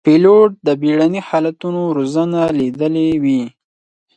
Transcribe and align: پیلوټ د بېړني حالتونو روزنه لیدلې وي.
پیلوټ 0.05 0.49
د 0.65 0.69
بېړني 0.81 1.21
حالتونو 1.27 1.81
روزنه 1.97 2.41
لیدلې 2.59 3.09
وي. 3.23 3.43